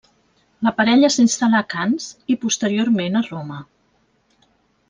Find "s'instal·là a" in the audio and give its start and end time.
1.15-1.67